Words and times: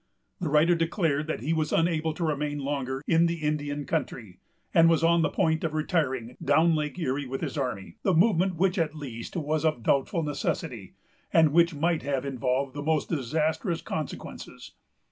The 0.39 0.49
writer 0.49 0.73
declared 0.73 1.27
that 1.27 1.41
he 1.41 1.53
was 1.53 1.71
unable 1.71 2.11
to 2.15 2.23
remain 2.25 2.57
longer 2.57 3.03
in 3.07 3.27
the 3.27 3.35
Indian 3.43 3.85
country, 3.85 4.39
and 4.73 4.89
was 4.89 5.03
on 5.03 5.21
the 5.21 5.29
point 5.29 5.63
of 5.63 5.75
retiring 5.75 6.35
down 6.43 6.73
Lake 6.73 6.97
Erie 6.97 7.27
with 7.27 7.41
his 7.41 7.55
army; 7.55 7.97
a 8.03 8.11
movement 8.11 8.55
which, 8.55 8.79
at 8.79 8.93
the 8.93 8.97
least, 8.97 9.35
was 9.37 9.63
of 9.63 9.83
doubtful 9.83 10.23
necessity, 10.23 10.95
and 11.31 11.53
which 11.53 11.75
might 11.75 12.01
have 12.01 12.25
involved 12.25 12.73
the 12.73 12.81
most 12.81 13.09
disastrous 13.09 13.83
consequences. 13.83 14.71